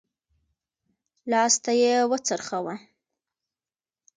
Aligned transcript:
لاستی 1.31 1.73
يې 1.81 1.95
وڅرخوه. 2.11 2.75